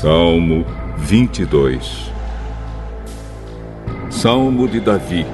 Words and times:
Salmo 0.00 0.64
22 0.96 2.10
Salmo 4.08 4.66
de 4.66 4.80
Davi 4.80 5.26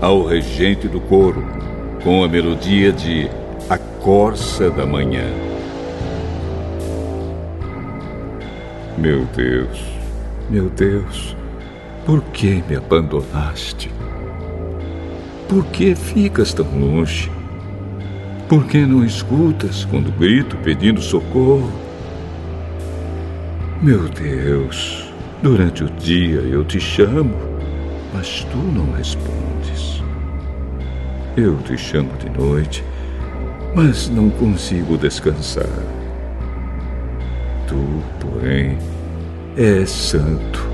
ao 0.00 0.24
regente 0.24 0.86
do 0.86 1.00
coro, 1.00 1.44
com 2.04 2.22
a 2.22 2.28
melodia 2.28 2.92
de 2.92 3.28
A 3.68 3.76
Corça 3.76 4.70
da 4.70 4.86
Manhã. 4.86 5.24
Meu 8.96 9.24
Deus, 9.34 9.82
meu 10.48 10.70
Deus, 10.70 11.36
por 12.06 12.22
que 12.22 12.62
me 12.68 12.76
abandonaste? 12.76 13.90
Por 15.48 15.64
que 15.66 15.96
ficas 15.96 16.54
tão 16.54 16.68
longe? 16.78 17.32
Por 18.48 18.64
que 18.64 18.86
não 18.86 19.04
escutas 19.04 19.84
quando 19.84 20.16
grito 20.16 20.56
pedindo 20.58 21.02
socorro? 21.02 21.83
Meu 23.84 24.08
Deus, 24.08 25.12
durante 25.42 25.84
o 25.84 25.90
dia 25.90 26.40
eu 26.40 26.64
te 26.64 26.80
chamo, 26.80 27.36
mas 28.14 28.42
tu 28.44 28.56
não 28.56 28.90
respondes. 28.92 30.02
Eu 31.36 31.58
te 31.58 31.76
chamo 31.76 32.08
de 32.16 32.30
noite, 32.30 32.82
mas 33.74 34.08
não 34.08 34.30
consigo 34.30 34.96
descansar. 34.96 35.68
Tu, 37.68 37.76
porém, 38.20 38.78
és 39.54 39.90
santo 39.90 40.66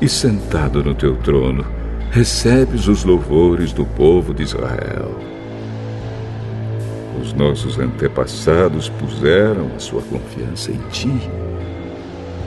e 0.00 0.08
sentado 0.08 0.82
no 0.82 0.94
teu 0.94 1.16
trono, 1.16 1.62
recebes 2.10 2.88
os 2.88 3.04
louvores 3.04 3.70
do 3.70 3.84
povo 3.84 4.32
de 4.32 4.44
Israel. 4.44 5.14
Os 7.20 7.34
nossos 7.34 7.78
antepassados 7.78 8.88
puseram 8.88 9.66
a 9.76 9.78
sua 9.78 10.00
confiança 10.00 10.72
em 10.72 10.78
ti. 10.88 11.20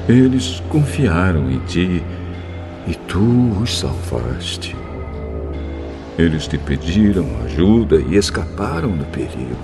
Eles 0.10 0.64
confiaram 0.70 1.52
em 1.52 1.60
ti 1.66 2.02
e 2.88 2.96
tu 3.10 3.52
os 3.62 3.78
salvaste. 3.78 4.74
Eles 6.18 6.48
te 6.48 6.58
pediram 6.58 7.26
ajuda 7.44 7.98
e 7.98 8.16
escaparam 8.16 8.96
do 8.96 9.04
perigo. 9.08 9.58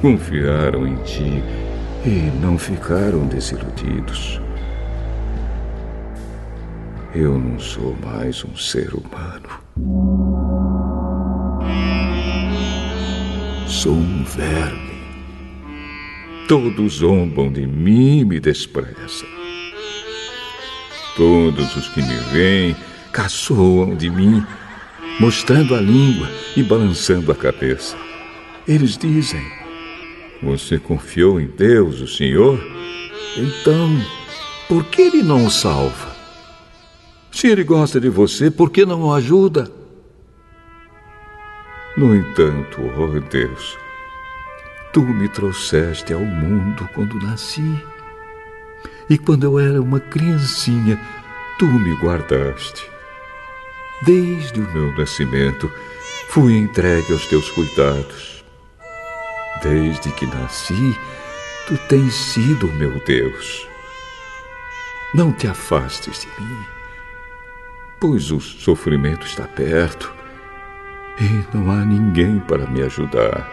Confiaram 0.00 0.86
em 0.86 0.94
ti 1.02 1.42
e 2.06 2.30
não 2.40 2.56
ficaram 2.56 3.26
desiludidos. 3.26 4.40
Eu 7.12 7.36
não 7.36 7.58
sou 7.58 7.96
mais 8.00 8.44
um 8.44 8.54
ser 8.54 8.94
humano. 8.94 9.48
Sou 13.66 13.94
um 13.94 14.22
verme. 14.22 14.90
Todos 16.46 16.98
zombam 16.98 17.52
de 17.52 17.66
mim 17.66 18.20
e 18.20 18.24
me 18.24 18.38
desprezam. 18.38 19.39
Todos 21.16 21.76
os 21.76 21.88
que 21.88 22.02
me 22.02 22.16
veem 22.32 22.76
caçoam 23.12 23.96
de 23.96 24.08
mim, 24.08 24.44
mostrando 25.18 25.74
a 25.74 25.80
língua 25.80 26.28
e 26.56 26.62
balançando 26.62 27.30
a 27.32 27.34
cabeça. 27.34 27.96
Eles 28.66 28.96
dizem: 28.96 29.44
Você 30.42 30.78
confiou 30.78 31.40
em 31.40 31.46
Deus, 31.46 32.00
o 32.00 32.06
Senhor? 32.06 32.58
Então, 33.36 33.90
por 34.68 34.84
que 34.84 35.02
ele 35.02 35.22
não 35.22 35.46
o 35.46 35.50
salva? 35.50 36.16
Se 37.30 37.48
ele 37.48 37.64
gosta 37.64 38.00
de 38.00 38.08
você, 38.08 38.50
por 38.50 38.70
que 38.70 38.84
não 38.84 39.02
o 39.02 39.14
ajuda? 39.14 39.70
No 41.96 42.14
entanto, 42.14 42.80
ó 42.96 43.04
oh 43.04 43.20
Deus, 43.20 43.76
tu 44.92 45.02
me 45.02 45.28
trouxeste 45.28 46.12
ao 46.12 46.20
mundo 46.20 46.88
quando 46.94 47.18
nasci. 47.18 47.62
E 49.10 49.18
quando 49.18 49.44
eu 49.44 49.58
era 49.58 49.82
uma 49.82 50.00
criancinha, 50.00 50.98
tu 51.58 51.66
me 51.66 51.92
guardaste. 51.96 52.88
Desde 54.06 54.60
o 54.60 54.72
meu 54.72 54.96
nascimento, 54.96 55.70
fui 56.28 56.56
entregue 56.56 57.12
aos 57.12 57.26
teus 57.26 57.50
cuidados. 57.50 58.42
Desde 59.62 60.10
que 60.12 60.24
nasci, 60.26 60.96
tu 61.66 61.76
tens 61.88 62.14
sido 62.14 62.72
meu 62.74 62.98
Deus. 63.04 63.68
Não 65.12 65.32
te 65.32 65.46
afastes 65.48 66.20
de 66.20 66.42
mim 66.42 66.80
pois 68.00 68.30
o 68.30 68.40
sofrimento 68.40 69.26
está 69.26 69.46
perto 69.46 70.10
e 71.20 71.54
não 71.54 71.70
há 71.70 71.84
ninguém 71.84 72.40
para 72.40 72.66
me 72.66 72.82
ajudar. 72.82 73.46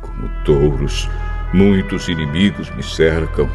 Como 0.00 0.30
touros, 0.44 1.06
muitos 1.52 2.08
inimigos 2.08 2.70
me 2.70 2.82
cercam. 2.82 3.50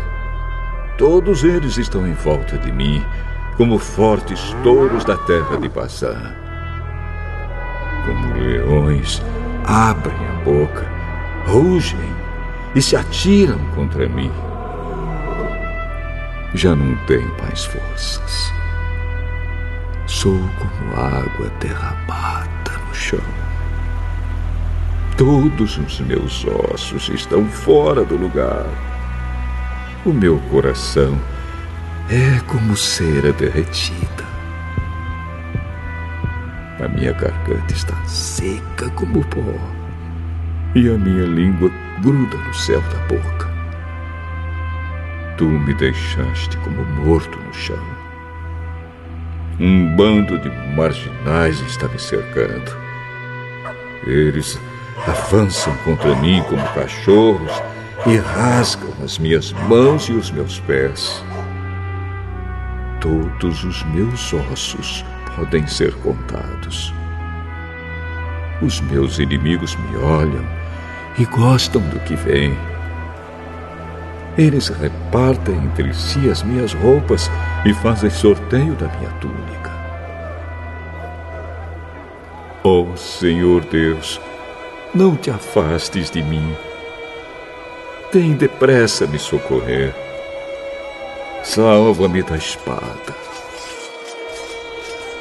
Todos 0.97 1.43
eles 1.43 1.77
estão 1.77 2.07
em 2.07 2.13
volta 2.13 2.57
de 2.57 2.71
mim, 2.71 3.03
como 3.57 3.77
fortes 3.77 4.55
touros 4.63 5.03
da 5.03 5.17
terra 5.17 5.57
de 5.57 5.67
passar. 5.67 6.33
Como 8.05 8.33
leões, 8.33 9.21
abrem 9.65 10.15
a 10.15 10.43
boca, 10.43 10.87
rugem 11.47 12.15
e 12.73 12.81
se 12.81 12.95
atiram 12.95 13.59
contra 13.75 14.07
mim. 14.07 14.31
Já 16.53 16.73
não 16.73 16.95
tenho 17.07 17.35
mais 17.41 17.65
forças. 17.65 18.53
Sou 20.07 20.39
como 20.57 20.93
água 20.93 21.51
derramada 21.59 22.71
no 22.87 22.95
chão. 22.95 23.19
Todos 25.17 25.77
os 25.77 25.99
meus 26.01 26.45
ossos 26.45 27.09
estão 27.09 27.45
fora 27.45 28.05
do 28.05 28.15
lugar. 28.15 28.65
O 30.05 30.13
meu 30.13 30.37
coração 30.51 31.19
é 32.11 32.39
como 32.45 32.77
cera 32.77 33.33
derretida. 33.33 34.23
A 36.79 36.87
minha 36.87 37.11
garganta 37.11 37.73
está 37.73 37.95
seca 38.05 38.87
como 38.91 39.25
pó. 39.25 39.41
E 40.75 40.87
a 40.89 40.95
minha 40.95 41.25
língua 41.25 41.71
gruda 42.03 42.37
no 42.37 42.53
céu 42.53 42.81
da 42.81 42.99
boca. 43.07 43.49
Tu 45.39 45.45
me 45.45 45.73
deixaste 45.73 46.55
como 46.57 46.85
morto 46.85 47.39
no 47.39 47.53
chão. 47.55 47.83
Um 49.59 49.95
bando 49.95 50.37
de 50.37 50.49
marginais 50.75 51.59
está 51.61 51.87
me 51.87 51.97
cercando. 51.97 52.77
Eles 54.05 54.59
avançam 55.07 55.75
contra 55.77 56.13
mim 56.17 56.43
como 56.47 56.61
cachorros 56.75 57.51
e 58.05 58.17
rasgam 58.17 58.93
as 59.03 59.17
minhas 59.17 59.51
mãos 59.51 60.03
e 60.09 60.13
os 60.13 60.29
meus 60.31 60.59
pés. 60.59 61.23
Todos 62.99 63.63
os 63.63 63.83
meus 63.83 64.33
ossos 64.33 65.05
podem 65.35 65.65
ser 65.67 65.93
contados. 65.95 66.93
Os 68.61 68.79
meus 68.81 69.19
inimigos 69.19 69.75
me 69.75 69.97
olham 69.97 70.45
e 71.17 71.25
gostam 71.25 71.81
do 71.81 71.99
que 72.01 72.15
vem. 72.15 72.57
Eles 74.37 74.67
repartem 74.67 75.55
entre 75.55 75.93
si 75.93 76.29
as 76.29 76.43
minhas 76.43 76.73
roupas 76.73 77.29
e 77.65 77.73
fazem 77.73 78.09
sorteio 78.09 78.73
da 78.75 78.87
minha 78.87 79.09
túnica. 79.21 79.71
Oh 82.63 82.95
Senhor 82.97 83.63
Deus, 83.65 84.19
não 84.93 85.15
te 85.15 85.29
afastes 85.29 86.09
de 86.09 86.21
mim. 86.23 86.55
Tem 88.15 88.31
depressa 88.31 89.05
me 89.05 89.19
socorrer. 89.19 89.93
Salva-me 91.43 92.23
da 92.23 92.37
espada. 92.37 93.13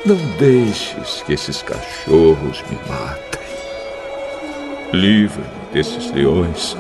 Não 0.07 0.15
deixes 0.39 1.21
que 1.23 1.33
esses 1.33 1.61
cachorros 1.61 2.63
me 2.71 2.79
matem. 2.89 3.41
Livra-me 4.93 5.73
desses 5.73 6.09
leões 6.13 6.77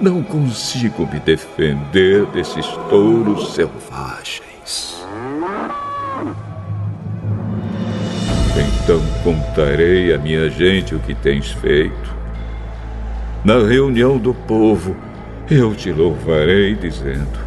não 0.00 0.24
consigo 0.24 1.06
me 1.06 1.20
defender 1.20 2.26
desses 2.32 2.66
touros 2.90 3.54
selvagens. 3.54 5.06
Então 8.56 9.00
contarei 9.22 10.12
à 10.12 10.18
minha 10.18 10.50
gente 10.50 10.96
o 10.96 10.98
que 10.98 11.14
tens 11.14 11.52
feito. 11.52 12.01
Na 13.44 13.58
reunião 13.58 14.18
do 14.18 14.32
povo, 14.32 14.96
eu 15.50 15.74
te 15.74 15.92
louvarei, 15.92 16.74
dizendo: 16.74 17.38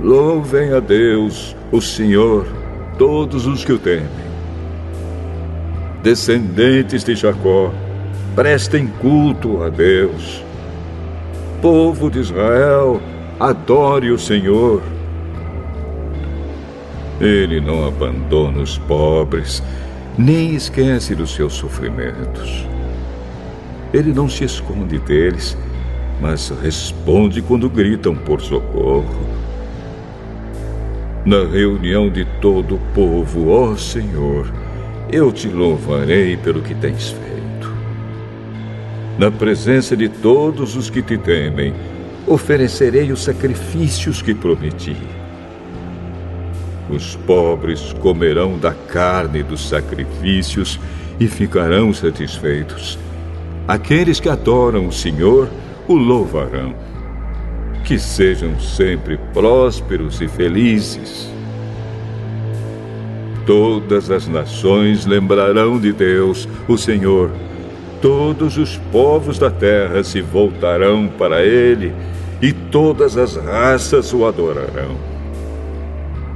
Louvem 0.00 0.72
a 0.72 0.80
Deus, 0.80 1.56
o 1.70 1.80
Senhor, 1.80 2.46
todos 2.98 3.46
os 3.46 3.64
que 3.64 3.72
o 3.72 3.78
temem. 3.78 4.22
Descendentes 6.02 7.04
de 7.04 7.14
Jacó, 7.14 7.72
prestem 8.34 8.86
culto 8.86 9.62
a 9.62 9.68
Deus 9.68 10.42
povo 11.62 12.10
de 12.10 12.18
Israel, 12.18 13.00
adore 13.38 14.10
o 14.10 14.18
Senhor. 14.18 14.82
Ele 17.20 17.60
não 17.60 17.86
abandona 17.86 18.58
os 18.58 18.76
pobres, 18.78 19.62
nem 20.18 20.56
esquece 20.56 21.14
dos 21.14 21.32
seus 21.32 21.52
sofrimentos. 21.52 22.66
Ele 23.92 24.12
não 24.12 24.28
se 24.28 24.44
esconde 24.44 24.98
deles, 24.98 25.56
mas 26.20 26.50
responde 26.62 27.42
quando 27.42 27.68
gritam 27.68 28.14
por 28.14 28.40
socorro. 28.40 29.26
Na 31.24 31.44
reunião 31.44 32.10
de 32.10 32.24
todo 32.40 32.76
o 32.76 32.80
povo, 32.94 33.50
ó 33.50 33.76
Senhor, 33.76 34.52
eu 35.10 35.30
te 35.30 35.48
louvarei 35.48 36.36
pelo 36.36 36.62
que 36.62 36.74
tens 36.74 37.10
feito. 37.10 37.72
Na 39.18 39.30
presença 39.30 39.96
de 39.96 40.08
todos 40.08 40.74
os 40.74 40.88
que 40.88 41.02
te 41.02 41.18
temem, 41.18 41.74
oferecerei 42.26 43.12
os 43.12 43.22
sacrifícios 43.22 44.22
que 44.22 44.34
prometi. 44.34 44.96
Os 46.90 47.14
pobres 47.14 47.92
comerão 48.00 48.58
da 48.58 48.72
carne 48.72 49.42
dos 49.42 49.68
sacrifícios 49.68 50.80
e 51.20 51.28
ficarão 51.28 51.92
satisfeitos. 51.92 52.98
Aqueles 53.66 54.18
que 54.18 54.28
adoram 54.28 54.88
o 54.88 54.92
Senhor 54.92 55.48
o 55.86 55.94
louvarão. 55.94 56.74
Que 57.84 57.98
sejam 57.98 58.58
sempre 58.58 59.18
prósperos 59.32 60.20
e 60.20 60.28
felizes. 60.28 61.30
Todas 63.46 64.10
as 64.10 64.26
nações 64.28 65.04
lembrarão 65.04 65.78
de 65.78 65.92
Deus, 65.92 66.48
o 66.68 66.76
Senhor. 66.76 67.30
Todos 68.00 68.56
os 68.56 68.76
povos 68.90 69.38
da 69.38 69.50
terra 69.50 70.02
se 70.02 70.20
voltarão 70.20 71.08
para 71.08 71.44
Ele 71.44 71.92
e 72.40 72.52
todas 72.52 73.16
as 73.16 73.36
raças 73.36 74.12
o 74.12 74.26
adorarão. 74.26 74.96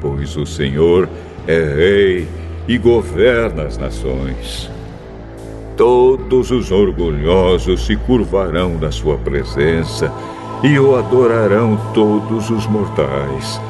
Pois 0.01 0.37
o 0.37 0.47
Senhor 0.47 1.09
é 1.47 1.59
Rei 1.59 2.29
e 2.69 2.79
governa 2.79 3.65
as 3.65 3.77
nações. 3.77 4.76
Todos 5.77 6.51
os 6.51 6.71
orgulhosos 6.71 7.85
se 7.85 7.97
curvarão 7.97 8.79
na 8.81 8.91
sua 8.91 9.19
presença 9.19 10.11
e 10.63 10.79
o 10.79 10.97
adorarão 10.97 11.79
todos 11.93 12.49
os 12.49 12.67
mortais, 12.67 13.61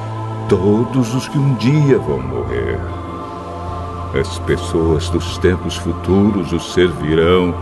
todos 0.49 1.13
os 1.17 1.27
que 1.27 1.37
um 1.37 1.55
dia 1.55 1.99
vão 1.99 2.21
morrer. 2.21 2.79
As 4.19 4.39
pessoas 4.41 5.11
dos 5.11 5.37
tempos 5.39 5.77
futuros 5.77 6.53
o 6.53 6.61
servirão 6.61 7.53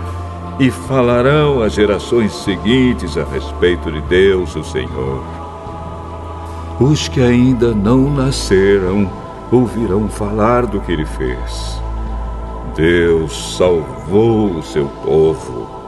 e 0.61 0.71
falarão 0.71 1.63
às 1.63 1.73
gerações 1.73 2.35
seguintes 2.35 3.17
a 3.17 3.25
respeito 3.25 3.91
de 3.91 4.03
Deus, 4.03 4.55
o 4.55 4.63
Senhor. 4.63 5.25
Os 6.79 7.09
que 7.09 7.23
ainda 7.23 7.75
não 7.75 8.11
nasceram 8.11 9.11
ouvirão 9.51 10.07
falar 10.07 10.67
do 10.67 10.81
que 10.81 10.93
ele 10.93 11.07
fez. 11.07 11.84
Deus 12.75 13.57
salvou 13.57 14.59
o 14.59 14.63
seu 14.63 14.89
povo 15.05 15.84